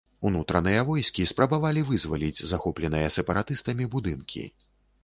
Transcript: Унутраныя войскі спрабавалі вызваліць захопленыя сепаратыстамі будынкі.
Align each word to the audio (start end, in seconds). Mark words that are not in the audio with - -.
Унутраныя 0.27 0.85
войскі 0.87 1.27
спрабавалі 1.33 1.83
вызваліць 1.91 2.45
захопленыя 2.53 3.13
сепаратыстамі 3.19 3.93
будынкі. 3.95 4.43